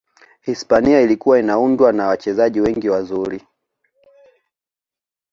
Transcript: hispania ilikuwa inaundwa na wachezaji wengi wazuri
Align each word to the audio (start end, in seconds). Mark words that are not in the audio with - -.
hispania 0.41 1.01
ilikuwa 1.01 1.39
inaundwa 1.39 1.93
na 1.93 2.07
wachezaji 2.07 2.61
wengi 2.61 2.89
wazuri 2.89 3.43